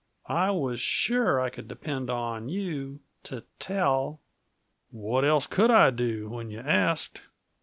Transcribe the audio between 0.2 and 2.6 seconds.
"I was sure I could depend upon